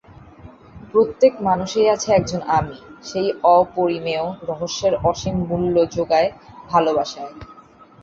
[0.91, 2.77] প্রত্যেক মানুষেই আছে একজন আমি,
[3.03, 6.29] সেই অপরিমেয় রহস্যের অসীম মূল্য জোগায়
[6.69, 7.33] ভালোবাসায়।